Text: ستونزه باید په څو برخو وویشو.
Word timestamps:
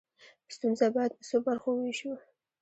ستونزه 0.55 0.85
باید 0.95 1.11
په 1.17 1.23
څو 1.29 1.37
برخو 1.47 1.69
وویشو. 1.73 2.11